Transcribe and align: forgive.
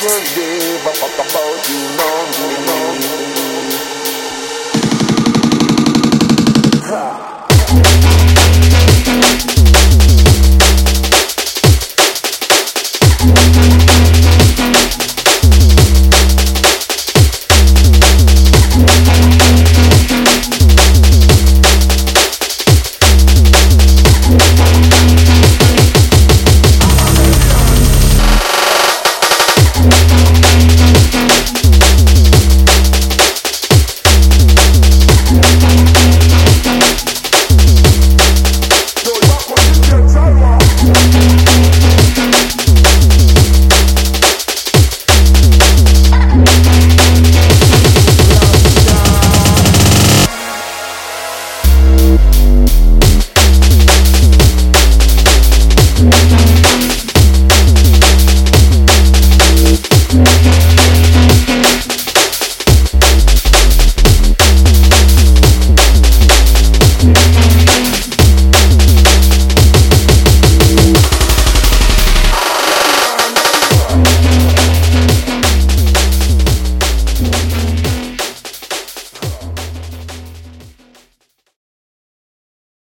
forgive. 0.00 0.97